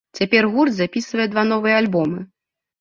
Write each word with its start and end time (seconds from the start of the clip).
Цяпер 0.19 0.47
гурт 0.55 0.73
запісвае 0.77 1.27
два 1.35 1.45
новыя 1.53 1.79
альбомы. 1.85 2.29